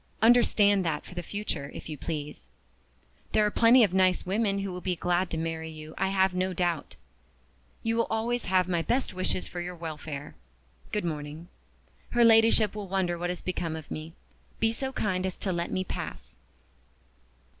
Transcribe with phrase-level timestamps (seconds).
[0.19, 2.49] Understand that for the future, if you please.
[3.33, 6.33] There are plenty of nice women who will be glad to marry you, I have
[6.33, 6.95] no doubt.
[7.83, 10.33] You will always have my best wishes for your welfare.
[10.91, 11.49] Good morning.
[12.17, 14.13] Her Ladyship will wonder what has become of me.
[14.59, 16.35] Be so kind as to let me pass."